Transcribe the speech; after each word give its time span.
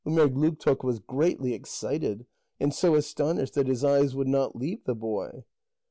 Umerdlugtoq 0.03 0.81
was 0.83 0.97
greatly 0.97 1.53
excited, 1.53 2.25
and 2.59 2.73
so 2.73 2.95
astonished 2.95 3.53
that 3.53 3.67
his 3.67 3.83
eyes 3.83 4.15
would 4.15 4.27
not 4.27 4.55
leave 4.55 4.83
the 4.85 4.95
boy. 4.95 5.43